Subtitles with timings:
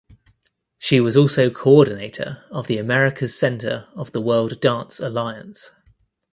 [0.79, 5.69] She was also coordinator of the Americas Center of the World Dance Alliance.